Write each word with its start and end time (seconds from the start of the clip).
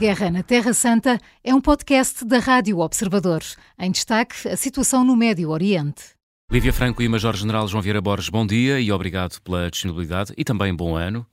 Guerra 0.00 0.30
na 0.30 0.42
Terra 0.42 0.72
Santa 0.72 1.20
é 1.44 1.54
um 1.54 1.60
podcast 1.60 2.24
da 2.24 2.38
Rádio 2.38 2.78
Observador. 2.78 3.42
Em 3.78 3.90
destaque, 3.90 4.48
a 4.48 4.56
situação 4.56 5.04
no 5.04 5.14
Médio 5.14 5.50
Oriente. 5.50 6.14
Lívia 6.50 6.72
Franco 6.72 7.02
e 7.02 7.08
Major-General 7.08 7.68
João 7.68 7.82
Vieira 7.82 8.00
Borges, 8.00 8.30
bom 8.30 8.46
dia 8.46 8.80
e 8.80 8.90
obrigado 8.90 9.38
pela 9.42 9.70
disponibilidade 9.70 10.32
e 10.38 10.42
também 10.42 10.74
bom 10.74 10.96
ano. 10.96 11.26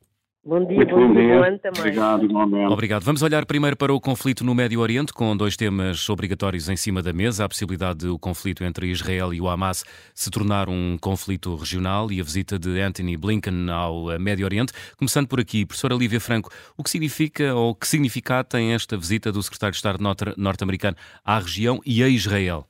Bom 0.48 0.66
dia, 0.66 0.78
Muito 0.78 0.96
bom, 0.96 1.08
bom 1.10 1.14
dia, 1.14 1.36
bom 1.36 1.44
ano 1.44 1.60
também. 1.60 1.82
Obrigado, 1.82 2.24
igualmente. 2.24 2.72
Obrigado. 2.72 3.04
Vamos 3.04 3.22
olhar 3.22 3.46
primeiro 3.46 3.76
para 3.76 3.94
o 3.94 4.00
conflito 4.00 4.46
no 4.46 4.56
Médio 4.56 4.80
Oriente, 4.80 5.12
com 5.12 5.36
dois 5.36 5.58
temas 5.58 6.10
obrigatórios 6.10 6.70
em 6.70 6.78
cima 6.78 7.04
da 7.04 7.12
mesa: 7.12 7.44
a 7.44 7.50
possibilidade 7.50 8.00
de 8.00 8.08
o 8.08 8.18
conflito 8.18 8.64
entre 8.64 8.88
Israel 8.88 9.34
e 9.34 9.42
o 9.42 9.50
Hamas 9.50 9.84
se 10.16 10.32
tornar 10.32 10.70
um 10.70 10.98
conflito 11.02 11.54
regional 11.54 12.10
e 12.14 12.22
a 12.22 12.24
visita 12.24 12.58
de 12.58 12.80
Anthony 12.80 13.18
Blinken 13.18 13.70
ao 13.70 14.18
Médio 14.18 14.46
Oriente. 14.46 14.72
Começando 14.96 15.28
por 15.28 15.42
aqui, 15.42 15.66
professora 15.66 15.96
Lívia 15.96 16.22
Franco, 16.22 16.50
o 16.78 16.84
que 16.84 16.90
significa 16.90 17.54
ou 17.54 17.76
que 17.76 17.86
significado 17.86 18.48
tem 18.48 18.74
esta 18.74 18.96
visita 18.96 19.34
do 19.34 19.44
secretário 19.44 19.74
de 19.74 19.78
Estado 19.78 20.00
norte-americano 20.38 20.96
à 21.26 21.40
região 21.40 21.82
e 21.86 22.02
a 22.02 22.08
Israel? 22.08 22.66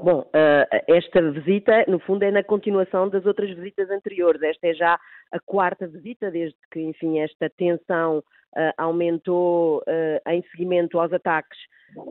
Bom, 0.00 0.20
uh, 0.20 0.82
esta 0.86 1.20
visita, 1.32 1.84
no 1.88 1.98
fundo, 1.98 2.22
é 2.22 2.30
na 2.30 2.44
continuação 2.44 3.08
das 3.08 3.26
outras 3.26 3.50
visitas 3.50 3.90
anteriores. 3.90 4.40
Esta 4.42 4.68
é 4.68 4.74
já 4.74 5.00
a 5.32 5.40
quarta 5.40 5.88
visita, 5.88 6.30
desde 6.30 6.56
que, 6.70 6.80
enfim, 6.80 7.18
esta 7.18 7.50
tensão 7.50 8.18
uh, 8.18 8.72
aumentou 8.76 9.78
uh, 9.78 10.30
em 10.30 10.42
seguimento 10.50 11.00
aos 11.00 11.12
ataques 11.12 11.58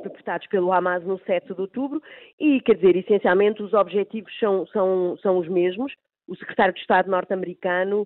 perpetrados 0.04 0.48
pelo 0.48 0.73
Hamas 0.73 1.04
no 1.05 1.18
7 1.20 1.54
de 1.54 1.62
outubro. 1.62 2.02
E, 2.38 2.60
quer 2.62 2.76
dizer, 2.76 2.98
essencialmente, 2.98 3.63
os 3.63 3.73
objetivos 3.73 4.38
são, 4.38 4.68
são, 4.68 5.18
são 5.22 5.38
os 5.38 5.48
mesmos. 5.48 5.93
O 6.27 6.35
secretário 6.35 6.74
de 6.74 6.82
Estado 6.82 7.10
norte-americano 7.10 8.05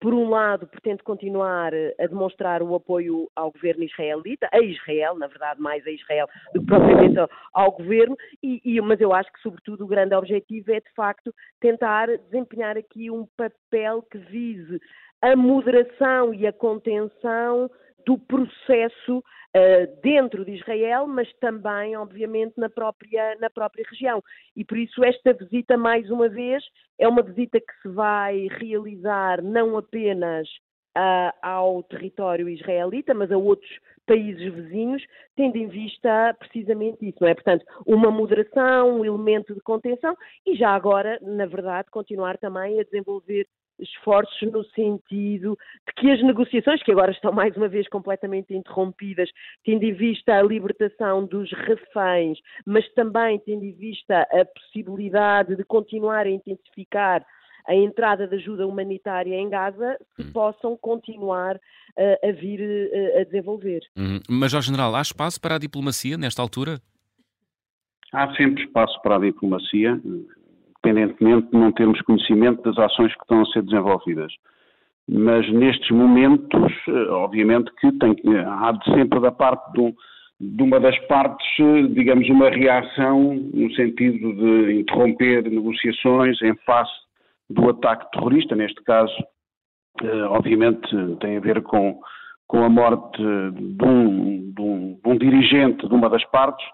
por 0.00 0.12
um 0.12 0.28
lado, 0.28 0.66
pretende 0.66 1.02
continuar 1.02 1.72
a 1.74 2.06
demonstrar 2.06 2.62
o 2.62 2.74
apoio 2.74 3.30
ao 3.34 3.50
governo 3.50 3.84
israelita, 3.84 4.48
a 4.52 4.60
Israel, 4.60 5.16
na 5.16 5.26
verdade, 5.26 5.60
mais 5.60 5.86
a 5.86 5.90
Israel 5.90 6.28
do 6.52 6.60
que 6.60 6.66
propriamente 6.66 7.18
ao, 7.18 7.28
ao 7.52 7.72
governo, 7.72 8.16
e, 8.42 8.60
e, 8.64 8.80
mas 8.80 9.00
eu 9.00 9.12
acho 9.12 9.32
que, 9.32 9.40
sobretudo, 9.40 9.84
o 9.84 9.88
grande 9.88 10.14
objetivo 10.14 10.70
é, 10.70 10.80
de 10.80 10.92
facto, 10.94 11.34
tentar 11.60 12.08
desempenhar 12.30 12.76
aqui 12.76 13.10
um 13.10 13.26
papel 13.36 14.02
que 14.02 14.18
vise 14.18 14.80
a 15.22 15.34
moderação 15.34 16.34
e 16.34 16.46
a 16.46 16.52
contenção 16.52 17.70
do 18.06 18.18
processo 18.18 19.18
uh, 19.18 20.00
dentro 20.02 20.44
de 20.44 20.52
Israel, 20.52 21.06
mas 21.06 21.32
também, 21.40 21.96
obviamente, 21.96 22.54
na 22.56 22.68
própria, 22.68 23.36
na 23.40 23.50
própria 23.50 23.84
região. 23.88 24.22
E 24.56 24.64
por 24.64 24.76
isso 24.76 25.04
esta 25.04 25.32
visita, 25.32 25.76
mais 25.76 26.10
uma 26.10 26.28
vez, 26.28 26.62
é 26.98 27.08
uma 27.08 27.22
visita 27.22 27.60
que 27.60 27.72
se 27.82 27.88
vai 27.88 28.48
realizar 28.58 29.42
não 29.42 29.76
apenas 29.76 30.48
uh, 30.96 31.32
ao 31.42 31.82
território 31.82 32.48
israelita, 32.48 33.14
mas 33.14 33.30
a 33.30 33.36
outros 33.36 33.70
países 34.06 34.52
vizinhos, 34.52 35.02
tendo 35.34 35.56
em 35.56 35.66
vista 35.66 36.34
precisamente 36.38 37.08
isso, 37.08 37.18
não 37.20 37.28
é? 37.28 37.34
Portanto, 37.34 37.64
uma 37.86 38.10
moderação, 38.10 39.00
um 39.00 39.04
elemento 39.04 39.54
de 39.54 39.60
contenção 39.60 40.14
e 40.46 40.54
já 40.54 40.70
agora, 40.70 41.18
na 41.22 41.46
verdade, 41.46 41.90
continuar 41.90 42.36
também 42.38 42.78
a 42.78 42.84
desenvolver 42.84 43.46
esforços 43.78 44.52
no 44.52 44.64
sentido 44.66 45.56
de 45.86 45.94
que 45.96 46.10
as 46.10 46.22
negociações, 46.22 46.82
que 46.82 46.92
agora 46.92 47.12
estão 47.12 47.32
mais 47.32 47.56
uma 47.56 47.68
vez 47.68 47.88
completamente 47.88 48.54
interrompidas, 48.54 49.30
tendo 49.64 49.84
em 49.84 49.92
vista 49.92 50.38
a 50.38 50.42
libertação 50.42 51.26
dos 51.26 51.50
reféns, 51.52 52.38
mas 52.64 52.88
também 52.94 53.38
tendo 53.40 53.64
em 53.64 53.72
vista 53.72 54.22
a 54.22 54.44
possibilidade 54.44 55.56
de 55.56 55.64
continuar 55.64 56.26
a 56.26 56.30
intensificar 56.30 57.24
a 57.66 57.74
entrada 57.74 58.28
de 58.28 58.36
ajuda 58.36 58.66
humanitária 58.66 59.34
em 59.34 59.48
Gaza, 59.48 59.96
se 60.16 60.22
hum. 60.22 60.32
possam 60.32 60.76
continuar 60.76 61.56
uh, 61.56 62.28
a 62.28 62.32
vir 62.32 62.60
uh, 62.60 63.20
a 63.20 63.24
desenvolver. 63.24 63.80
Uhum. 63.96 64.20
Major 64.28 64.60
General, 64.60 64.94
há 64.94 65.00
espaço 65.00 65.40
para 65.40 65.54
a 65.54 65.58
diplomacia 65.58 66.18
nesta 66.18 66.42
altura? 66.42 66.78
Há 68.12 68.32
sempre 68.36 68.64
espaço 68.64 69.00
para 69.02 69.16
a 69.16 69.18
diplomacia 69.18 70.00
independentemente 70.84 71.50
de 71.50 71.56
não 71.56 71.72
termos 71.72 72.00
conhecimento 72.02 72.62
das 72.62 72.78
ações 72.78 73.14
que 73.14 73.22
estão 73.22 73.42
a 73.42 73.46
ser 73.46 73.62
desenvolvidas. 73.62 74.32
Mas 75.08 75.50
nestes 75.52 75.90
momentos, 75.90 76.72
eh, 76.88 77.10
obviamente 77.10 77.70
que 77.80 77.92
tem, 77.92 78.16
há 78.46 78.72
de 78.72 78.84
sempre 78.92 79.20
da 79.20 79.30
parte 79.30 79.72
do, 79.72 79.94
de 80.40 80.62
uma 80.62 80.80
das 80.80 80.98
partes, 81.06 81.46
eh, 81.60 81.82
digamos, 81.88 82.28
uma 82.30 82.48
reação 82.48 83.34
no 83.34 83.72
sentido 83.74 84.34
de 84.34 84.80
interromper 84.80 85.42
negociações 85.50 86.40
em 86.42 86.54
face 86.64 86.92
do 87.50 87.68
ataque 87.68 88.10
terrorista, 88.12 88.56
neste 88.56 88.82
caso, 88.82 89.14
eh, 90.02 90.22
obviamente 90.30 90.88
tem 91.20 91.36
a 91.36 91.40
ver 91.40 91.62
com, 91.62 92.00
com 92.46 92.64
a 92.64 92.68
morte 92.70 93.22
de 93.22 93.84
um, 93.84 94.52
de, 94.52 94.62
um, 94.62 94.98
de 95.02 95.10
um 95.10 95.18
dirigente 95.18 95.86
de 95.86 95.94
uma 95.94 96.08
das 96.08 96.24
partes, 96.30 96.64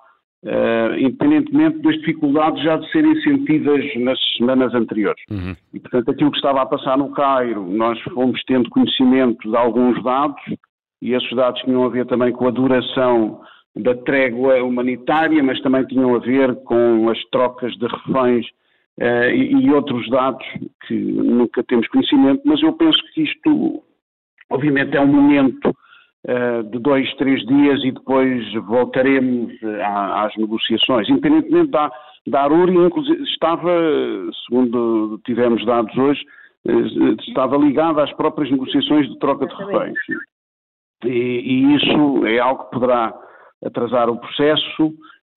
Uh, 0.42 0.96
independentemente 0.98 1.80
das 1.80 1.96
dificuldades 1.96 2.62
já 2.64 2.78
de 2.78 2.90
serem 2.90 3.14
sentidas 3.20 3.84
nas 3.96 4.18
semanas 4.38 4.74
anteriores. 4.74 5.22
Uhum. 5.30 5.54
E, 5.74 5.78
portanto, 5.78 6.10
aquilo 6.10 6.30
que 6.30 6.38
estava 6.38 6.62
a 6.62 6.66
passar 6.66 6.96
no 6.96 7.10
Cairo, 7.10 7.66
nós 7.66 8.00
fomos 8.00 8.42
tendo 8.44 8.70
conhecimento 8.70 9.50
de 9.50 9.54
alguns 9.54 10.02
dados, 10.02 10.40
e 11.02 11.12
esses 11.12 11.30
dados 11.36 11.60
tinham 11.60 11.84
a 11.84 11.90
ver 11.90 12.06
também 12.06 12.32
com 12.32 12.48
a 12.48 12.50
duração 12.50 13.42
da 13.76 13.94
trégua 13.94 14.62
humanitária, 14.62 15.42
mas 15.42 15.60
também 15.60 15.84
tinham 15.84 16.14
a 16.14 16.18
ver 16.18 16.54
com 16.64 17.10
as 17.10 17.22
trocas 17.30 17.72
de 17.76 17.86
reféns 17.86 18.46
uh, 18.98 19.30
e, 19.34 19.66
e 19.66 19.70
outros 19.70 20.08
dados 20.08 20.46
que 20.86 20.94
nunca 20.94 21.62
temos 21.64 21.86
conhecimento, 21.88 22.40
mas 22.46 22.62
eu 22.62 22.72
penso 22.72 22.98
que 23.12 23.24
isto, 23.24 23.82
obviamente, 24.48 24.96
é 24.96 25.00
um 25.02 25.06
momento 25.06 25.70
de 26.70 26.78
dois, 26.78 27.12
três 27.14 27.40
dias 27.46 27.82
e 27.82 27.92
depois 27.92 28.52
voltaremos 28.64 29.52
eh, 29.62 29.82
às 29.82 30.36
negociações. 30.36 31.08
Independentemente 31.08 31.70
da, 31.70 31.90
da 32.26 32.42
Aruri, 32.42 32.74
inclusive, 32.76 33.22
estava, 33.22 33.70
segundo 34.46 35.18
tivemos 35.24 35.64
dados 35.64 35.96
hoje, 35.96 36.20
eh, 36.66 37.16
estava 37.26 37.56
ligada 37.56 38.04
às 38.04 38.12
próprias 38.12 38.50
negociações 38.50 39.08
de 39.08 39.18
troca 39.18 39.46
de 39.46 39.54
reféns. 39.54 39.98
E, 41.04 41.08
e, 41.08 41.74
isso 41.76 42.26
é 42.26 42.38
algo 42.38 42.64
que 42.64 42.72
poderá 42.72 43.14
atrasar 43.64 44.10
o 44.10 44.18
processo, 44.18 44.92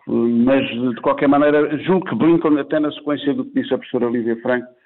mas 0.06 0.68
de 0.70 1.00
qualquer 1.02 1.30
maneira, 1.30 1.78
julgo 1.80 2.06
que 2.06 2.16
Blinken, 2.16 2.60
até 2.60 2.78
na 2.78 2.92
sequência 2.92 3.34
do 3.34 3.46
que 3.46 3.62
disse 3.62 3.74
a 3.74 3.78
professora 3.78 4.10
Lívia 4.10 4.36
Franco, 4.42 4.68
eh, 4.68 4.83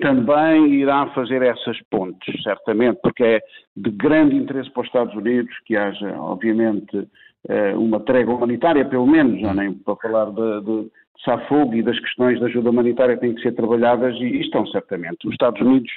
também 0.00 0.72
irá 0.74 1.06
fazer 1.08 1.42
essas 1.42 1.80
pontes, 1.90 2.42
certamente, 2.42 3.00
porque 3.02 3.24
é 3.24 3.40
de 3.76 3.90
grande 3.90 4.36
interesse 4.36 4.70
para 4.70 4.82
os 4.82 4.86
Estados 4.86 5.14
Unidos 5.14 5.52
que 5.66 5.76
haja, 5.76 6.14
obviamente, 6.16 7.08
eh, 7.48 7.74
uma 7.74 7.98
trégua 8.00 8.36
humanitária, 8.36 8.84
pelo 8.84 9.06
menos, 9.06 9.40
já 9.40 9.52
nem 9.52 9.74
para 9.74 9.96
falar 9.96 10.26
de, 10.30 10.60
de 10.60 10.90
Safogo 11.24 11.74
e 11.74 11.82
das 11.82 11.98
questões 11.98 12.38
da 12.38 12.46
ajuda 12.46 12.70
humanitária 12.70 13.16
têm 13.16 13.34
que 13.34 13.42
ser 13.42 13.52
trabalhadas 13.52 14.14
e, 14.16 14.40
estão 14.40 14.64
certamente. 14.68 15.26
Os 15.26 15.32
Estados 15.32 15.60
Unidos 15.60 15.90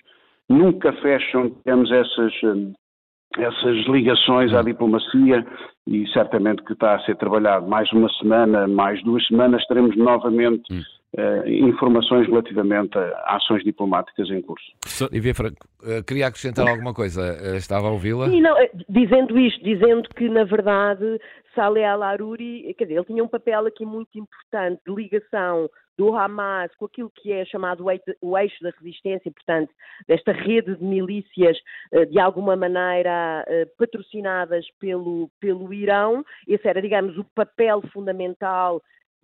nunca 0.49 0.91
fecham, 0.93 1.51
digamos, 1.63 1.91
essas, 1.91 2.33
eh, 2.43 3.43
essas 3.43 3.85
ligações 3.85 4.53
à 4.55 4.63
diplomacia 4.63 5.45
e 5.85 6.07
certamente 6.07 6.63
que 6.63 6.73
está 6.73 6.95
a 6.95 6.99
ser 7.01 7.15
trabalhado. 7.15 7.67
Mais 7.67 7.91
uma 7.93 8.09
semana, 8.13 8.67
mais 8.67 9.03
duas 9.03 9.25
semanas, 9.27 9.61
estaremos 9.61 9.95
novamente 9.95 10.73
hum 10.73 10.81
informações 11.47 12.27
relativamente 12.27 12.97
a 12.97 13.37
ações 13.37 13.63
diplomáticas 13.63 14.29
em 14.29 14.41
curso. 14.41 14.65
Professor 14.81 15.09
Franco, 15.33 15.67
uh, 15.81 16.03
queria 16.03 16.27
acrescentar 16.27 16.67
alguma 16.67 16.93
coisa. 16.93 17.21
Uh, 17.21 17.55
estava 17.55 17.87
a 17.87 17.91
ouvi-la? 17.91 18.29
Sim, 18.29 18.41
não, 18.41 18.55
dizendo 18.87 19.37
isto, 19.39 19.63
dizendo 19.63 20.07
que, 20.09 20.29
na 20.29 20.43
verdade, 20.43 21.19
Saleh 21.55 21.85
al-Aruri, 21.85 22.73
quer 22.77 22.85
dizer, 22.85 22.97
ele 22.97 23.05
tinha 23.05 23.23
um 23.23 23.27
papel 23.27 23.65
aqui 23.65 23.85
muito 23.85 24.17
importante 24.17 24.81
de 24.85 24.93
ligação 24.93 25.69
do 25.97 26.15
Hamas 26.15 26.69
com 26.75 26.85
aquilo 26.85 27.11
que 27.15 27.31
é 27.31 27.43
chamado 27.45 27.83
o 28.21 28.37
eixo 28.37 28.61
da 28.61 28.69
resistência, 28.69 29.31
portanto, 29.31 29.71
desta 30.07 30.31
rede 30.31 30.75
de 30.75 30.83
milícias 30.83 31.57
de 32.11 32.19
alguma 32.19 32.55
maneira 32.55 33.43
patrocinadas 33.79 34.63
pelo, 34.79 35.27
pelo 35.39 35.73
Irão. 35.73 36.23
Esse 36.47 36.67
era, 36.67 36.83
digamos, 36.83 37.17
o 37.17 37.23
papel 37.23 37.81
fundamental 37.91 38.79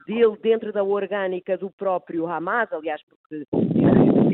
dele 0.06 0.38
dentro 0.42 0.72
da 0.72 0.84
orgânica 0.84 1.58
do 1.58 1.72
próprio 1.72 2.28
Hamas, 2.28 2.72
aliás, 2.72 3.02
porque 3.04 3.46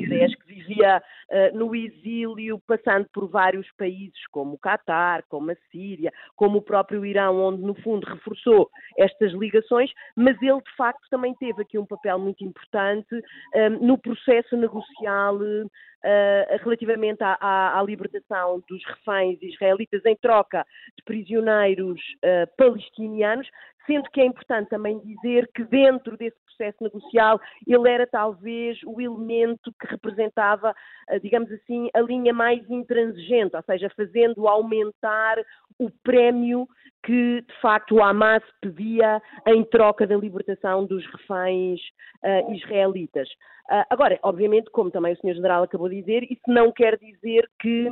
ideias 0.10 0.34
que 0.36 0.48
vivia 0.48 1.02
uh, 1.30 1.58
no 1.58 1.76
exílio, 1.76 2.60
passando 2.68 3.08
por 3.14 3.30
vários 3.30 3.70
países, 3.78 4.20
como 4.32 4.54
o 4.54 4.58
Catar, 4.58 5.24
como 5.30 5.52
a 5.52 5.56
Síria, 5.72 6.12
como 6.36 6.58
o 6.58 6.62
próprio 6.62 7.06
Irão, 7.06 7.38
onde 7.38 7.62
no 7.62 7.76
fundo 7.76 8.06
reforçou 8.06 8.70
estas 8.98 9.32
ligações, 9.34 9.92
mas 10.16 10.36
ele 10.42 10.62
de 10.62 10.76
facto 10.76 11.08
também 11.10 11.36
teve 11.36 11.62
aqui 11.62 11.78
um 11.78 11.86
papel 11.86 12.18
muito 12.18 12.44
importante 12.44 13.14
um, 13.16 13.22
eh, 13.54 13.70
no 13.70 13.98
processo 13.98 14.58
negocial 14.58 15.36
uh, 15.36 16.64
relativamente 16.64 17.24
à, 17.24 17.38
à, 17.40 17.80
à, 17.80 17.84
libertação 17.84 18.64
dos 18.68 18.84
reféns 18.86 19.42
israelitas 19.42 20.04
em 20.06 20.16
troca 20.16 20.66
de 20.98 21.04
prisioneiros 21.04 22.00
uh, 22.24 22.48
palestinianos, 22.58 23.48
sendo 23.90 24.10
que 24.12 24.22
é 24.22 24.26
importante 24.26 24.70
também 24.70 25.00
dizer 25.00 25.50
que 25.56 25.64
dentro 25.64 26.16
desse 26.16 26.38
processo 26.46 26.84
negocial 26.84 27.42
ele 27.66 27.90
era 27.90 28.06
talvez 28.06 28.78
o 28.86 29.02
elemento 29.02 29.74
que 29.82 29.88
representava, 29.88 30.76
eh, 31.10 31.18
digamos 31.18 31.52
assim, 31.52 31.90
a 31.96 32.02
linha 32.02 32.32
mais 32.32 32.70
intransigente, 32.70 33.56
ou 33.56 33.64
seja, 33.64 33.90
fazendo 33.98 34.48
aumentar 34.48 35.38
o 35.80 35.90
prémio 36.04 36.68
que 37.04 37.42
de 37.42 37.62
facto 37.62 37.96
o 37.96 38.04
Hamas 38.04 38.44
pedia 38.62 39.22
em 39.48 39.64
troca 39.64 40.06
da 40.06 40.18
libertação 40.18 40.86
dos 40.86 41.04
reféns 41.08 41.80
uh, 42.24 42.54
israelitas. 42.54 43.30
Uh, 43.72 43.86
agora, 43.90 44.20
obviamente, 44.22 44.70
como 44.70 44.92
também 44.92 45.14
o 45.14 45.16
Sr. 45.16 45.36
General 45.36 45.64
acabou 45.64 45.88
de 45.88 46.02
dizer, 46.02 46.24
isso 46.24 46.44
não 46.48 46.72
quer 46.72 46.98
dizer 46.98 47.50
que 47.60 47.90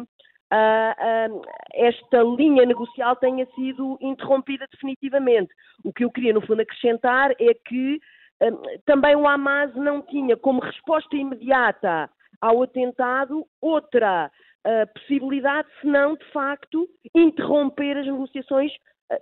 esta 1.73 2.21
linha 2.23 2.65
negocial 2.65 3.15
tenha 3.15 3.45
sido 3.55 3.97
interrompida 4.01 4.65
definitivamente. 4.71 5.53
O 5.83 5.91
que 5.91 6.05
eu 6.05 6.11
queria, 6.11 6.33
no 6.33 6.45
fundo, 6.45 6.61
acrescentar 6.61 7.31
é 7.31 7.53
que 7.53 7.99
uh, 8.41 8.79
também 8.85 9.15
o 9.15 9.27
Hamas 9.27 9.73
não 9.75 10.01
tinha 10.01 10.37
como 10.37 10.61
resposta 10.61 11.15
imediata 11.15 12.09
ao 12.39 12.63
atentado 12.63 13.45
outra 13.61 14.31
possibilidade 14.93 15.67
senão, 15.81 16.15
de 16.15 16.25
facto, 16.31 16.87
interromper 17.15 17.97
as 17.97 18.05
negociações 18.05 18.71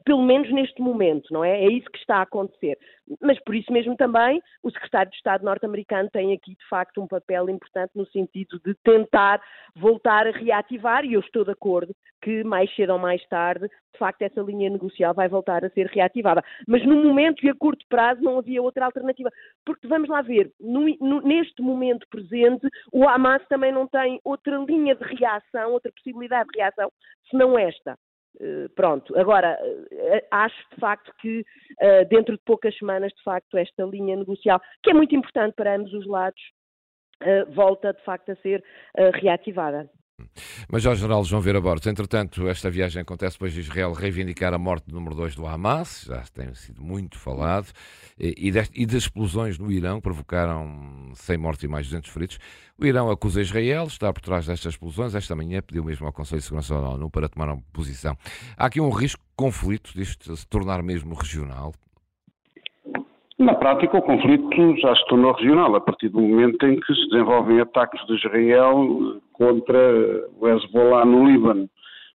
pelo 0.03 0.23
menos 0.23 0.51
neste 0.51 0.81
momento, 0.81 1.31
não 1.31 1.43
é? 1.43 1.63
É 1.63 1.71
isso 1.71 1.89
que 1.91 1.99
está 1.99 2.17
a 2.17 2.21
acontecer. 2.23 2.77
Mas 3.21 3.39
por 3.43 3.55
isso 3.55 3.71
mesmo 3.71 3.95
também 3.95 4.41
o 4.63 4.71
secretário 4.71 5.11
de 5.11 5.17
Estado 5.17 5.45
norte-americano 5.45 6.09
tem 6.09 6.33
aqui 6.33 6.55
de 6.55 6.67
facto 6.67 7.01
um 7.01 7.07
papel 7.07 7.49
importante 7.49 7.91
no 7.95 8.05
sentido 8.07 8.59
de 8.65 8.73
tentar 8.83 9.41
voltar 9.75 10.27
a 10.27 10.31
reativar, 10.31 11.05
e 11.05 11.13
eu 11.13 11.19
estou 11.19 11.45
de 11.45 11.51
acordo 11.51 11.95
que 12.21 12.43
mais 12.43 12.73
cedo 12.75 12.93
ou 12.93 12.99
mais 12.99 13.23
tarde, 13.27 13.67
de 13.67 13.99
facto, 13.99 14.23
essa 14.23 14.41
linha 14.41 14.69
negocial 14.69 15.13
vai 15.13 15.29
voltar 15.29 15.63
a 15.63 15.69
ser 15.69 15.85
reativada. 15.87 16.43
Mas 16.67 16.83
no 16.85 17.03
momento 17.03 17.45
e 17.45 17.49
a 17.49 17.55
curto 17.55 17.85
prazo 17.87 18.21
não 18.21 18.39
havia 18.39 18.61
outra 18.61 18.85
alternativa. 18.85 19.29
Porque 19.63 19.87
vamos 19.87 20.09
lá 20.09 20.21
ver, 20.21 20.51
no, 20.59 20.85
no, 20.99 21.21
neste 21.21 21.61
momento 21.61 22.07
presente, 22.09 22.67
o 22.91 23.07
Hamas 23.07 23.45
também 23.47 23.71
não 23.71 23.87
tem 23.87 24.19
outra 24.23 24.57
linha 24.57 24.95
de 24.95 25.03
reação, 25.03 25.71
outra 25.71 25.91
possibilidade 25.91 26.49
de 26.49 26.59
reação, 26.59 26.91
senão 27.29 27.57
esta. 27.57 27.95
Eh, 28.39 28.67
pronto, 28.75 29.17
agora 29.17 29.57
eh, 29.91 30.27
acho 30.31 30.55
de 30.73 30.79
facto 30.79 31.13
que 31.19 31.45
eh, 31.79 32.05
dentro 32.05 32.35
de 32.35 32.43
poucas 32.43 32.77
semanas, 32.77 33.13
de 33.13 33.23
facto, 33.23 33.57
esta 33.57 33.83
linha 33.85 34.15
negocial, 34.15 34.61
que 34.83 34.91
é 34.91 34.93
muito 34.93 35.15
importante 35.15 35.55
para 35.55 35.75
ambos 35.75 35.93
os 35.93 36.05
lados, 36.05 36.41
volta 37.55 37.93
de 37.93 38.03
facto 38.03 38.33
a 38.33 38.35
ser 38.35 38.61
reativada. 39.13 39.89
Major 40.71 40.95
General 40.95 41.23
João 41.23 41.41
Vera 41.41 41.61
Borges, 41.61 41.87
entretanto, 41.87 42.47
esta 42.47 42.69
viagem 42.69 43.01
acontece 43.01 43.35
depois 43.35 43.53
de 43.53 43.59
Israel 43.61 43.93
reivindicar 43.93 44.53
a 44.53 44.57
morte 44.57 44.87
do 44.87 44.95
número 44.95 45.15
2 45.15 45.35
do 45.35 45.45
Hamas, 45.45 46.05
já 46.07 46.23
tem 46.33 46.53
sido 46.53 46.81
muito 46.81 47.17
falado, 47.19 47.67
e, 48.17 48.51
deste, 48.51 48.81
e 48.81 48.85
das 48.85 49.03
explosões 49.03 49.57
no 49.57 49.71
Irão, 49.71 49.97
que 49.97 50.03
provocaram 50.03 51.11
100 51.13 51.37
mortes 51.37 51.63
e 51.63 51.67
mais 51.67 51.87
200 51.87 52.09
feridos. 52.09 52.39
O 52.77 52.85
Irão 52.85 53.09
acusa 53.09 53.41
Israel, 53.41 53.87
está 53.87 54.11
por 54.11 54.21
trás 54.21 54.47
destas 54.47 54.73
explosões. 54.73 55.15
Esta 55.15 55.35
manhã 55.35 55.61
pediu 55.61 55.83
mesmo 55.83 56.05
ao 56.05 56.13
Conselho 56.13 56.39
de 56.39 56.45
Segurança 56.45 56.73
da 56.73 56.89
ONU 56.89 57.09
para 57.09 57.29
tomar 57.29 57.49
uma 57.49 57.61
posição. 57.71 58.17
Há 58.57 58.65
aqui 58.65 58.81
um 58.81 58.89
risco 58.89 59.21
de 59.21 59.35
conflito, 59.35 59.91
disto 59.93 60.35
se 60.35 60.47
tornar 60.47 60.81
mesmo 60.81 61.13
regional? 61.13 61.73
Na 63.37 63.53
prática, 63.53 63.97
o 63.97 64.01
conflito 64.01 64.77
já 64.77 64.95
se 64.95 65.05
tornou 65.07 65.33
regional, 65.33 65.75
a 65.75 65.81
partir 65.81 66.07
do 66.07 66.21
momento 66.21 66.65
em 66.65 66.79
que 66.79 66.95
se 66.95 67.09
desenvolvem 67.09 67.59
ataques 67.59 67.99
de 68.07 68.15
Israel 68.15 69.19
contra 69.33 69.77
o 70.39 70.47
Hezbollah 70.47 71.03
no 71.03 71.25
Líbano 71.25 71.69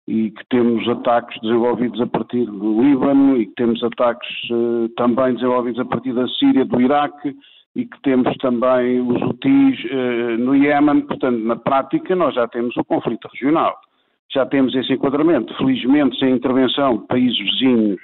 e 0.08 0.32
que 0.32 0.46
temos 0.50 0.88
ataques 0.88 1.38
desenvolvidos 1.42 2.00
a 2.00 2.08
partir 2.08 2.46
do 2.46 2.82
Líbano 2.82 3.36
e 3.36 3.48
que 3.48 3.54
temos 3.56 3.84
ataques 3.84 4.30
uh, 4.50 4.88
também 4.96 5.34
desenvolvidos 5.34 5.82
a 5.82 5.86
partir 5.86 6.14
da 6.14 6.26
Síria, 6.30 6.64
do 6.64 6.80
Iraque 6.80 7.36
e 7.76 7.86
que 7.86 8.02
temos 8.02 8.34
também 8.38 9.02
os 9.02 9.22
Houthis 9.22 9.78
uh, 9.92 10.38
no 10.40 10.56
Iémen. 10.56 11.02
Portanto, 11.02 11.38
na 11.40 11.58
prática, 11.58 12.16
nós 12.16 12.34
já 12.34 12.48
temos 12.48 12.78
o 12.78 12.86
conflito 12.86 13.28
regional. 13.34 13.76
Já 14.34 14.46
temos 14.46 14.74
esse 14.74 14.94
enquadramento. 14.94 15.54
Felizmente, 15.58 16.18
sem 16.18 16.32
intervenção 16.32 16.98
de 16.98 17.08
países 17.08 17.38
vizinhos 17.38 18.00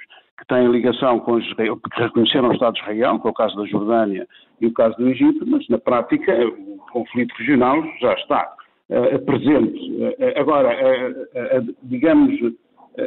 têm 0.48 0.68
ligação 0.68 1.18
com 1.20 1.38
Israel, 1.38 1.76
que 1.76 2.02
reconheceram 2.02 2.50
o 2.50 2.52
Estado 2.52 2.74
de 2.74 2.80
Israel, 2.80 3.18
que 3.18 3.26
é 3.26 3.30
o 3.30 3.34
caso 3.34 3.56
da 3.56 3.64
Jordânia 3.66 4.26
e 4.60 4.66
o 4.66 4.72
caso 4.72 4.96
do 4.96 5.08
Egito, 5.08 5.44
mas 5.46 5.66
na 5.68 5.78
prática 5.78 6.32
o 6.46 6.78
conflito 6.92 7.34
regional 7.38 7.82
já 8.00 8.14
está 8.14 8.54
uh, 8.90 9.18
presente. 9.24 9.92
Uh, 9.92 10.40
agora, 10.40 10.70
uh, 10.70 11.76
digamos, 11.82 12.34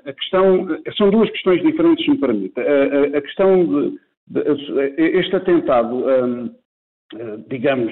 a 0.06 0.13
questão, 0.13 0.68
são 0.97 1.09
duas 1.09 1.30
questões 1.31 1.63
diferentes, 1.63 2.06
se 2.06 2.12
me 2.12 2.18
permite. 2.18 2.53
a 2.59 3.21
questão 3.21 3.65
de, 3.65 4.00
de, 4.27 5.18
este 5.18 5.35
atentado, 5.35 5.95
um, 5.95 6.53
digamos, 7.47 7.91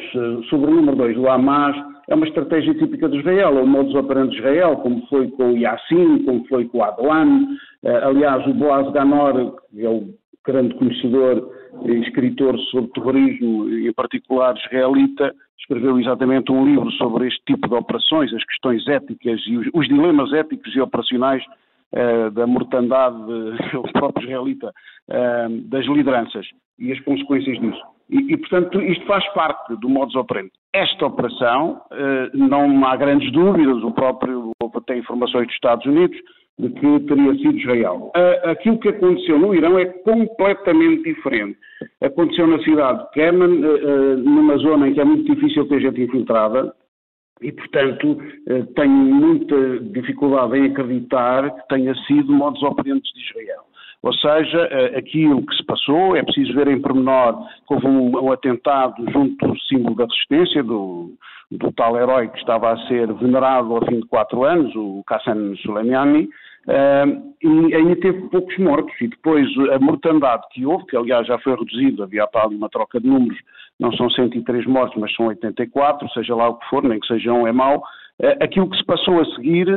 sobre 0.50 0.70
o 0.70 0.76
número 0.76 0.96
2 0.98 1.16
do 1.16 1.28
Hamas, 1.28 1.76
é 2.10 2.16
uma 2.16 2.26
estratégia 2.26 2.74
típica 2.74 3.10
de 3.10 3.18
Israel, 3.18 3.58
é 3.58 3.62
o 3.62 3.68
modus 3.68 3.94
operandi 3.94 4.32
de 4.32 4.38
Israel, 4.38 4.78
como 4.78 5.06
foi 5.08 5.30
com 5.32 5.54
o 5.54 5.58
Yassin, 5.58 6.24
como 6.24 6.46
foi 6.48 6.66
com 6.66 6.78
o 6.78 6.84
Adlan. 6.84 7.58
Eh, 7.84 8.00
aliás, 8.04 8.48
o 8.48 8.54
Boaz 8.54 8.90
Ganor, 8.94 9.58
que 9.70 9.86
é 9.86 9.90
o 9.90 10.14
grande 10.46 10.74
conhecedor 10.76 11.52
e 11.86 11.92
escritor 12.00 12.58
sobre 12.72 12.92
terrorismo, 12.92 13.70
em 13.70 13.92
particular 13.92 14.56
israelita, 14.56 15.36
escreveu 15.60 16.00
exatamente 16.00 16.50
um 16.50 16.66
livro 16.66 16.90
sobre 16.92 17.28
este 17.28 17.44
tipo 17.46 17.68
de 17.68 17.76
operações, 17.76 18.34
as 18.34 18.46
questões 18.46 18.88
éticas 18.88 19.42
e 19.46 19.58
os, 19.58 19.68
os 19.74 19.88
dilemas 19.88 20.32
éticos 20.32 20.74
e 20.76 20.80
operacionais 20.80 21.44
da 22.34 22.46
mortandade, 22.46 23.16
o 23.76 23.92
próprio 23.94 24.26
israelita, 24.26 24.74
das 25.64 25.86
lideranças 25.86 26.46
e 26.78 26.92
as 26.92 27.00
consequências 27.02 27.60
disso. 27.60 27.97
E, 28.10 28.34
e, 28.34 28.38
portanto, 28.38 28.82
isto 28.82 29.06
faz 29.06 29.26
parte 29.34 29.76
do 29.76 29.90
modus 29.90 30.16
operandi. 30.16 30.52
Esta 30.74 31.06
operação, 31.06 31.82
eh, 31.92 32.30
não 32.34 32.86
há 32.86 32.96
grandes 32.96 33.32
dúvidas, 33.32 33.84
o 33.84 33.92
próprio 33.92 34.52
tem 34.86 35.00
informações 35.00 35.48
dos 35.48 35.56
Estados 35.56 35.86
Unidos 35.86 36.18
de 36.60 36.70
que 36.70 37.00
teria 37.02 37.34
sido 37.36 37.58
Israel. 37.58 38.12
Aquilo 38.44 38.80
que 38.80 38.90
aconteceu 38.90 39.38
no 39.38 39.54
Irão 39.54 39.78
é 39.78 39.86
completamente 39.86 41.04
diferente. 41.04 41.58
Aconteceu 42.02 42.48
na 42.48 42.60
cidade 42.64 43.04
de 43.04 43.10
Kemen, 43.12 43.64
eh, 43.64 43.68
eh, 43.68 44.16
numa 44.16 44.58
zona 44.58 44.88
em 44.88 44.94
que 44.94 45.02
é 45.02 45.06
muito 45.06 45.36
difícil 45.36 45.68
ter 45.68 45.82
gente 45.82 46.02
infiltrada, 46.02 46.74
e, 47.40 47.52
portanto, 47.52 48.18
tenho 48.76 48.92
muita 48.92 49.80
dificuldade 49.92 50.58
em 50.58 50.72
acreditar 50.72 51.52
que 51.52 51.68
tenha 51.68 51.94
sido 52.08 52.34
modus 52.34 52.64
operandi 52.64 53.14
de 53.14 53.22
Israel. 53.22 53.62
Ou 54.08 54.14
seja, 54.14 54.70
eh, 54.72 54.98
aquilo 54.98 55.46
que 55.46 55.54
se 55.54 55.66
passou, 55.66 56.16
é 56.16 56.24
preciso 56.24 56.54
ver 56.54 56.70
em 56.70 56.82
pormenor 56.82 57.46
que 57.68 57.74
houve 57.74 57.88
um, 57.88 58.18
um 58.18 58.32
atentado 58.32 59.04
junto 59.12 59.46
do 59.46 59.60
símbolo 59.64 59.98
da 59.98 60.06
resistência, 60.06 60.64
do, 60.64 61.12
do, 61.52 61.74
tal 61.74 61.98
herói 61.98 62.30
que 62.30 62.38
estava 62.38 62.72
a 62.72 62.78
ser 62.88 63.12
venerado 63.16 63.76
ao 63.76 63.86
fim 63.86 64.00
de 64.00 64.08
quatro 64.08 64.46
anos, 64.46 64.74
o 64.78 65.04
Qasem 65.06 65.58
Soleimani, 65.58 66.24
uh, 66.24 67.34
e 67.44 67.76
ainda 67.76 67.98
teve 67.98 68.30
poucos 68.30 68.58
mortos. 68.60 68.94
E 69.02 69.10
depois 69.10 69.46
a 69.74 69.80
mortandade 69.80 70.44
que 70.54 70.66
houve, 70.66 70.86
que 70.86 70.96
aliás 70.96 71.28
já 71.28 71.38
foi 71.40 71.56
reduzida, 71.56 72.06
havia 72.06 72.26
para 72.28 72.46
ali 72.46 72.56
uma 72.56 72.70
troca 72.70 73.02
de 73.02 73.08
números, 73.10 73.38
não 73.78 73.92
são 73.92 74.10
103 74.10 74.66
mortos, 74.68 74.98
mas 74.98 75.14
são 75.16 75.28
84, 75.28 76.10
seja 76.14 76.34
lá 76.34 76.48
o 76.48 76.56
que 76.56 76.70
for, 76.70 76.82
nem 76.82 76.98
que 76.98 77.08
sejam 77.08 77.42
um 77.42 77.48
é 77.48 77.52
mau. 77.52 77.84
Uh, 78.24 78.42
aquilo 78.42 78.70
que 78.70 78.78
se 78.78 78.86
passou 78.86 79.20
a 79.20 79.26
seguir 79.36 79.68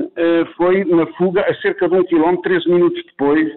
foi 0.57 0.85
na 0.85 1.05
fuga 1.19 1.41
a 1.41 1.55
cerca 1.57 1.89
de 1.89 1.97
um 1.97 2.05
quilómetro, 2.05 2.43
13 2.43 2.71
minutos 2.71 3.03
depois, 3.07 3.51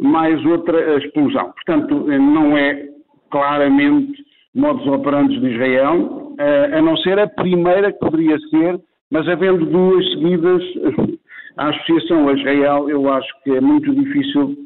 mais 0.00 0.44
outra 0.46 0.98
explosão. 0.98 1.52
Portanto, 1.52 1.94
não 2.06 2.56
é 2.56 2.88
claramente 3.30 4.24
modus 4.54 4.86
operandi 4.86 5.38
de 5.38 5.50
Israel, 5.50 6.34
eh, 6.38 6.78
a 6.78 6.82
não 6.82 6.96
ser 6.96 7.18
a 7.18 7.28
primeira 7.28 7.92
que 7.92 7.98
poderia 7.98 8.38
ser, 8.50 8.80
mas 9.10 9.28
havendo 9.28 9.64
duas 9.66 10.04
seguidas, 10.12 10.62
a 11.56 11.68
associação 11.68 12.28
a 12.28 12.32
Israel, 12.32 12.88
eu 12.88 13.12
acho 13.12 13.28
que 13.42 13.50
é 13.50 13.60
muito 13.60 13.94
difícil. 13.94 14.56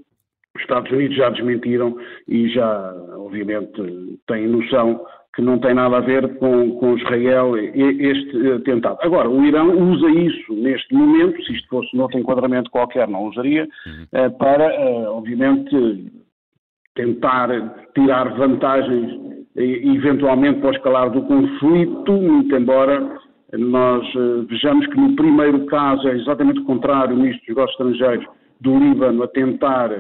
Os 0.55 0.62
Estados 0.62 0.91
Unidos 0.93 1.17
já 1.17 1.31
desmentiram 1.31 1.97
e 2.29 2.49
já, 2.49 2.95
obviamente, 3.17 4.19
têm 4.26 4.47
noção 4.47 5.05
que 5.35 5.43
não 5.43 5.59
tem 5.59 5.75
nada 5.75 5.97
a 5.97 6.00
ver 6.00 6.37
com, 6.37 6.71
com 6.76 6.97
Israel 6.97 7.57
este 7.57 8.53
atentado. 8.53 8.99
Agora, 9.03 9.29
o 9.29 9.45
Irão 9.45 9.76
usa 9.91 10.09
isso 10.11 10.55
neste 10.55 10.95
momento, 10.95 11.43
se 11.43 11.53
isto 11.55 11.69
fosse 11.69 11.97
noutro 11.97 12.19
enquadramento 12.19 12.71
qualquer, 12.71 13.09
não 13.09 13.25
usaria, 13.25 13.69
uhum. 13.87 14.07
Eh, 14.12 14.29
para, 14.31 14.64
eh, 14.64 15.09
obviamente, 15.09 16.12
tentar 16.95 17.49
tirar 17.95 18.37
vantagens 18.37 19.35
eventualmente 19.57 20.61
para 20.61 20.71
o 20.71 20.75
escalar 20.75 21.11
do 21.11 21.23
conflito, 21.23 22.12
muito 22.12 22.55
embora 22.57 23.19
nós 23.53 24.05
eh, 24.14 24.45
vejamos 24.49 24.87
que 24.87 24.97
no 24.97 25.17
primeiro 25.17 25.67
caso 25.67 26.09
é 26.09 26.17
exatamente 26.17 26.61
o 26.61 26.64
contrário, 26.64 27.14
o 27.14 27.19
ministro 27.19 27.41
dos 27.41 27.49
Negócios 27.49 27.81
Estrangeiros 27.81 28.26
do 28.61 28.79
Líbano 28.79 29.23
a 29.25 29.29
tentar 29.29 29.91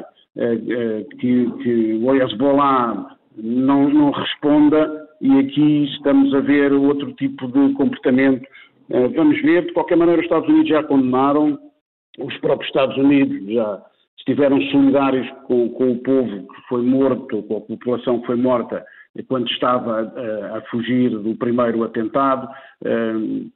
que, 1.20 1.48
que 1.62 2.00
o 2.02 2.12
Hezbollah 2.12 3.16
não, 3.36 3.88
não 3.88 4.10
responda 4.10 5.03
e 5.24 5.38
aqui 5.38 5.84
estamos 5.84 6.34
a 6.34 6.40
ver 6.40 6.70
outro 6.74 7.10
tipo 7.14 7.46
de 7.46 7.72
comportamento. 7.72 8.46
Eh, 8.90 9.08
vamos 9.08 9.40
ver, 9.40 9.64
de 9.64 9.72
qualquer 9.72 9.96
maneira, 9.96 10.20
os 10.20 10.26
Estados 10.26 10.46
Unidos 10.50 10.68
já 10.68 10.82
condenaram, 10.82 11.58
os 12.18 12.36
próprios 12.38 12.68
Estados 12.68 12.94
Unidos 12.98 13.50
já, 13.50 13.82
estiveram 14.18 14.60
solidários 14.70 15.26
com, 15.46 15.70
com 15.70 15.92
o 15.92 15.98
povo 16.02 16.46
que 16.46 16.68
foi 16.68 16.82
morto, 16.82 17.42
com 17.44 17.56
a 17.56 17.60
população 17.62 18.20
que 18.20 18.26
foi 18.26 18.36
morta 18.36 18.84
quando 19.28 19.48
estava 19.48 20.12
a, 20.14 20.58
a 20.58 20.60
fugir 20.70 21.08
do 21.08 21.34
primeiro 21.36 21.84
atentado. 21.84 22.48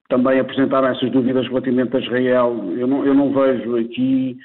Também 0.09 0.39
apresentaram 0.39 0.89
essas 0.89 1.11
dúvidas 1.11 1.47
relativamente 1.49 1.97
a 1.97 2.01
Israel. 2.01 2.65
Eu 2.77 2.87
não, 2.87 3.05
eu 3.05 3.13
não 3.13 3.33
vejo 3.33 3.77
aqui 3.77 4.39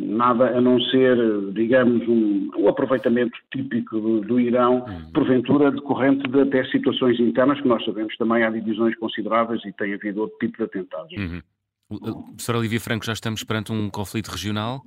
nada 0.00 0.56
a 0.56 0.60
não 0.60 0.80
ser, 0.80 1.16
digamos, 1.52 2.06
um, 2.08 2.50
um 2.56 2.68
aproveitamento 2.68 3.38
típico 3.52 3.98
do, 4.00 4.20
do 4.20 4.40
Irão, 4.40 4.84
uhum. 4.84 5.12
porventura 5.12 5.70
decorrente 5.70 6.28
de 6.28 6.40
até 6.40 6.64
situações 6.64 7.18
internas, 7.20 7.60
que 7.60 7.68
nós 7.68 7.84
sabemos 7.84 8.16
também 8.16 8.42
há 8.42 8.50
divisões 8.50 8.96
consideráveis 8.96 9.64
e 9.64 9.72
tem 9.72 9.94
havido 9.94 10.22
outro 10.22 10.36
tipo 10.38 10.58
de 10.58 10.64
atentados. 10.64 11.12
Uhum. 11.12 11.40
Olivia 12.56 12.80
Franco, 12.80 13.04
já 13.04 13.12
estamos 13.12 13.42
perante 13.42 13.72
um 13.72 13.90
conflito 13.90 14.28
regional? 14.28 14.82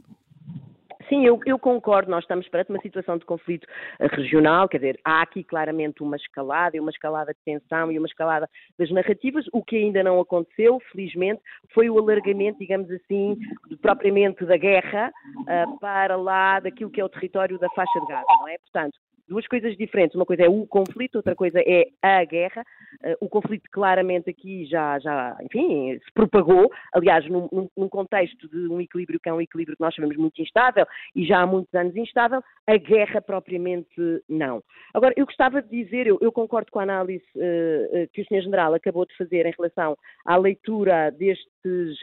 Sim, 1.10 1.26
eu, 1.26 1.40
eu, 1.46 1.60
concordo, 1.60 2.10
nós 2.10 2.24
estamos 2.24 2.48
perante 2.48 2.70
uma 2.70 2.82
situação 2.82 3.18
de 3.18 3.26
conflito 3.26 3.68
eh, 4.00 4.08
regional, 4.08 4.68
quer 4.68 4.78
dizer, 4.78 5.00
há 5.04 5.22
aqui 5.22 5.44
claramente 5.44 6.02
uma 6.02 6.16
escalada, 6.16 6.80
uma 6.80 6.92
escalada 6.92 7.34
de 7.34 7.40
tensão 7.44 7.92
e 7.92 7.98
uma 7.98 8.08
escalada 8.08 8.50
das 8.78 8.90
narrativas. 8.92 9.46
O 9.52 9.64
que 9.64 9.78
ainda 9.78 10.04
não 10.04 10.20
aconteceu, 10.20 10.80
felizmente, 10.92 11.42
foi 11.74 11.90
o 11.90 12.00
alargamento, 12.00 12.60
digamos 12.60 12.90
assim, 12.92 13.38
propriamente 13.82 14.46
da 14.46 14.58
guerra 14.58 15.12
uh, 15.40 15.80
para 15.80 16.16
lá 16.16 16.60
daquilo 16.60 16.92
que 16.92 17.02
é 17.02 17.06
o 17.06 17.10
território 17.10 17.58
da 17.60 17.70
faixa 17.70 18.00
de 18.00 18.08
Gaza, 18.08 18.26
não 18.40 18.48
é? 18.48 18.58
Portanto, 18.58 18.98
duas 19.34 19.48
coisas 19.48 19.76
diferentes. 19.76 20.16
Uma 20.16 20.26
coisa 20.26 20.44
é 20.44 20.50
o 20.50 20.66
conflito, 20.68 21.16
outra 21.16 21.36
coisa 21.36 21.60
é 21.60 21.88
a 22.02 22.24
guerra. 22.24 22.64
Uh, 23.04 23.26
o 23.26 23.28
conflito 23.28 23.68
claramente 23.72 24.30
aqui 24.30 24.66
já, 24.66 25.00
já, 25.00 25.36
enfim, 25.42 25.98
se 25.98 26.14
propagou, 26.14 26.72
aliás, 26.94 27.28
num, 27.28 27.50
num, 27.76 27.90
contexto 27.90 28.48
de 28.48 28.68
um 28.68 28.80
equilíbrio 28.80 29.20
que 29.20 29.28
é 29.28 29.34
um 29.34 29.42
equilíbrio 29.42 29.76
que 29.76 29.82
nós 29.82 29.96
sabemos 29.96 30.16
muito 30.18 30.40
instável 30.40 30.86
e 31.16 31.26
já 31.26 31.42
há 31.42 31.48
muitos 31.48 31.74
anos 31.74 31.96
instável, 31.96 32.44
a 32.68 32.78
guerra 32.78 33.22
propriamente 33.22 34.22
não. 34.30 34.62
Agora, 34.94 35.14
eu 35.18 35.26
gostava 35.26 35.62
de 35.62 35.70
dizer, 35.70 36.06
eu, 36.06 36.20
eu 36.22 36.32
concordo 36.32 36.72
com 36.72 36.80
a 36.80 36.84
análise 36.84 37.26
uh, 37.36 38.08
que 38.14 38.22
o 38.22 38.26
Sr. 38.26 38.44
General 38.44 38.74
acabou 38.74 39.06
de 39.06 39.18
fazer 39.18 39.48
em 39.48 39.54
relação 39.58 39.98
à 40.26 40.38
leitura 40.38 41.10
destes 41.10 41.50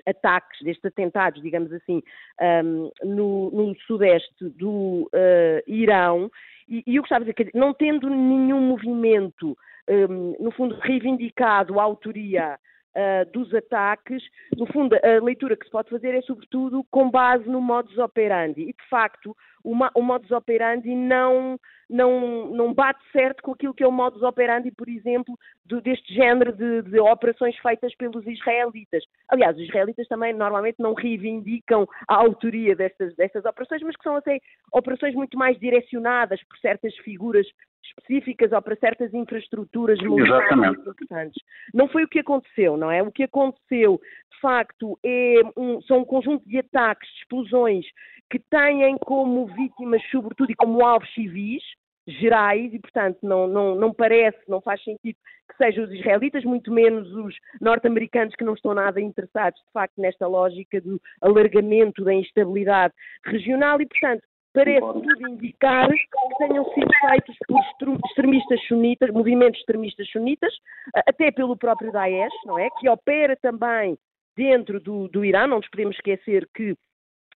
ataques, 0.07 0.61
destes 0.63 0.85
atentados, 0.85 1.41
digamos 1.41 1.73
assim, 1.73 2.03
um, 2.65 2.91
no, 3.05 3.51
no 3.51 3.77
sudeste 3.87 4.49
do 4.57 5.09
uh, 5.15 5.63
Irão, 5.67 6.31
e, 6.71 6.85
e 6.87 6.97
eu 6.97 7.03
gostava 7.03 7.25
de 7.25 7.33
dizer 7.33 7.51
que, 7.51 7.59
não 7.59 7.75
tendo 7.75 8.09
nenhum 8.09 8.61
movimento, 8.61 9.59
um, 9.89 10.37
no 10.39 10.53
fundo, 10.53 10.79
reivindicado 10.81 11.81
a 11.81 11.83
autoria 11.83 12.59
Uh, 12.91 13.31
dos 13.31 13.55
ataques, 13.55 14.21
no 14.57 14.67
fundo, 14.67 14.97
a 14.97 15.25
leitura 15.25 15.57
que 15.57 15.65
se 15.65 15.71
pode 15.71 15.89
fazer 15.89 16.13
é 16.13 16.23
sobretudo 16.23 16.85
com 16.91 17.09
base 17.09 17.49
no 17.49 17.61
modus 17.61 17.97
operandi. 17.99 18.63
E, 18.63 18.73
de 18.73 18.89
facto, 18.89 19.37
o, 19.63 19.73
o 19.95 20.03
modus 20.03 20.31
operandi 20.31 20.95
não, 20.95 21.59
não, 21.89 22.51
não 22.51 22.75
bate 22.75 23.01
certo 23.13 23.43
com 23.43 23.53
aquilo 23.53 23.75
que 23.75 23.85
é 23.85 23.87
o 23.87 23.93
modus 23.93 24.23
operandi, 24.23 24.71
por 24.71 24.89
exemplo, 24.89 25.39
do, 25.65 25.81
deste 25.81 26.13
género 26.13 26.53
de, 26.53 26.83
de, 26.83 26.99
operações 26.99 27.57
feitas 27.59 27.95
pelos 27.97 28.27
israelitas. 28.27 29.05
Aliás, 29.29 29.57
os 29.57 29.63
israelitas 29.63 30.09
também 30.09 30.33
normalmente 30.33 30.77
não 30.79 30.95
reivindicam 30.95 31.87
a 32.09 32.17
autoria 32.17 32.75
destas, 32.75 33.15
destas 33.17 33.45
operações, 33.45 33.83
mas 33.83 33.97
que 33.97 34.03
são 34.03 34.17
assim, 34.17 34.39
operações 34.73 35.15
muito 35.15 35.39
mais 35.39 35.59
direcionadas 35.59 36.43
por 36.45 36.59
certas 36.59 36.95
figuras 36.99 37.47
específicas 37.91 38.53
ou 38.53 38.63
para 38.63 38.77
certas 38.77 39.13
infraestruturas 39.15 39.99
militares 40.01 40.79
importantes. 40.81 41.43
Não 41.75 41.89
foi 41.89 42.05
o 42.05 42.09
que 42.09 42.21
aconteceu, 42.21 42.77
não 42.77 42.91
é? 42.91 43.03
O 43.03 43.13
que 43.13 43.25
aconteceu, 43.25 44.01
de 44.33 44.41
facto, 44.41 44.99
é 45.05 45.35
um, 45.57 45.81
são 45.83 45.99
um 45.99 46.05
conjunto 46.05 46.49
de 46.49 46.59
ataques, 46.59 47.09
de 47.11 47.19
explosões 47.21 47.87
que 48.31 48.39
têm 48.39 48.97
como 48.99 49.47
vítimas, 49.47 50.03
sobretudo, 50.11 50.53
e 50.53 50.55
como 50.55 50.85
alvos 50.85 51.13
civis, 51.15 51.63
gerais, 52.07 52.73
e, 52.73 52.79
portanto, 52.79 53.19
não, 53.23 53.47
não, 53.47 53.75
não 53.75 53.93
parece, 53.93 54.39
não 54.49 54.61
faz 54.61 54.83
sentido 54.83 55.17
que 55.49 55.57
sejam 55.57 55.85
os 55.85 55.93
israelitas, 55.93 56.45
muito 56.45 56.73
menos 56.73 57.13
os 57.13 57.35
norte-americanos 57.61 58.35
que 58.35 58.45
não 58.45 58.55
estão 58.55 58.75
nada 58.75 59.01
interessados, 59.01 59.61
de 59.61 59.73
facto, 59.73 60.01
nesta 60.01 60.27
lógica 60.27 60.81
do 60.81 61.01
alargamento 61.21 62.05
da 62.05 62.15
instabilidade 62.15 62.95
regional, 63.25 63.81
e, 63.81 63.87
portanto, 63.87 64.23
parece 64.53 64.81
tudo 64.81 65.29
indicar 65.29 65.89
que 65.89 66.39
tenham 66.39 66.65
sido 66.73 66.91
feitos 67.09 67.37
por 67.79 67.97
extremistas 68.07 68.61
sunitas, 68.67 69.11
movimentos 69.11 69.61
extremistas 69.61 70.09
sunitas, 70.11 70.53
até 70.95 71.31
pelo 71.31 71.57
próprio 71.57 71.93
Daesh, 71.93 72.35
não 72.45 72.59
é? 72.59 72.69
Que 72.79 72.89
opera 72.89 73.37
também 73.37 73.97
dentro 74.37 74.81
do, 74.81 75.09
do 75.09 75.25
Irã, 75.25 75.47
não 75.47 75.59
nos 75.59 75.69
podemos 75.69 75.97
esquecer 75.97 76.49
que 76.55 76.75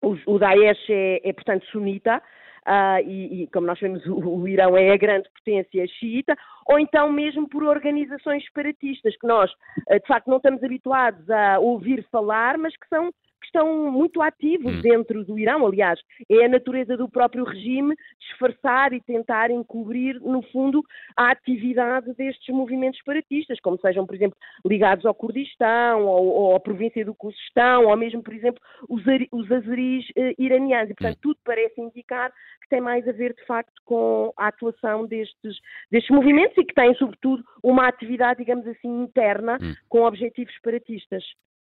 o, 0.02 0.16
o 0.26 0.40
Daesh 0.40 0.90
é, 0.90 1.22
é, 1.24 1.34
portanto, 1.34 1.66
sunita, 1.68 2.22
uh, 2.68 3.08
e, 3.08 3.44
e, 3.44 3.48
como 3.48 3.68
nós 3.68 3.80
sabemos, 3.80 4.06
o, 4.06 4.18
o, 4.18 4.48
Irão 4.48 4.76
é 4.78 4.92
a 4.92 4.98
grande 4.98 5.30
potência 5.30 5.86
xiita, 5.88 6.36
ou 6.68 6.80
então 6.80 7.12
mesmo 7.12 7.48
por 7.48 7.64
organizações 7.64 8.44
separatistas, 8.46 9.16
que 9.18 9.28
nós, 9.28 9.52
uh, 9.52 10.00
de 10.00 10.08
facto, 10.08 10.28
não 10.28 10.38
estamos 10.38 10.64
habituados 10.64 11.30
a 11.30 11.60
ouvir 11.60 12.06
falar, 12.12 12.58
mas 12.58 12.76
que 12.76 12.88
são 12.88 13.12
que 13.42 13.48
estão 13.48 13.92
muito 13.92 14.22
ativos 14.22 14.76
hum. 14.76 14.82
dentro 14.82 15.26
do 15.26 15.38
Irão. 15.38 15.66
Aliás, 15.66 16.00
é 16.30 16.46
a 16.46 16.50
natureza 16.50 16.96
do 16.96 17.10
próprio 17.10 17.44
regime 17.44 17.96
disfarçar 18.20 18.94
e 18.94 19.02
tentar 19.02 19.50
encobrir, 19.50 20.20
no 20.22 20.42
fundo, 20.44 20.84
a 21.18 21.32
atividade 21.32 22.14
destes 22.14 22.54
movimentos 22.54 23.00
separatistas, 23.00 23.60
como 23.60 23.80
sejam, 23.80 24.06
por 24.06 24.16
exemplo, 24.16 24.38
ligados 24.66 25.06
ao 25.06 25.16
Kurdistão, 25.16 26.06
ou, 26.06 26.28
ou 26.28 26.56
à 26.56 26.60
província 26.60 27.04
do 27.04 27.16
Kurdistão, 27.16 27.88
ou 27.88 27.98
mesmo, 27.98 28.22
por 28.22 28.34
exemplo, 28.34 28.62
os, 28.88 29.04
os 29.32 29.52
azeris 29.52 30.06
eh, 30.16 30.36
iranianos. 30.38 30.92
E, 30.92 30.94
portanto, 30.94 31.18
hum. 31.18 31.22
tudo 31.22 31.40
parece 31.44 31.82
indicar 31.82 32.32
que 32.62 32.70
tem 32.70 32.80
mais 32.80 33.08
a 33.08 33.12
ver, 33.12 33.34
de 33.34 33.46
facto, 33.46 33.74
com 33.86 34.32
a 34.38 34.48
atuação 34.48 35.06
destes, 35.08 35.58
destes 35.90 36.16
movimentos 36.16 36.58
e 36.58 36.64
que 36.64 36.74
têm, 36.74 36.94
sobretudo, 36.96 37.44
uma 37.64 37.88
atividade, 37.88 38.40
digamos 38.40 38.68
assim, 38.68 39.02
interna, 39.02 39.58
hum. 39.62 39.74
com 39.90 40.04
objetivos 40.04 40.54
separatistas. 40.54 41.24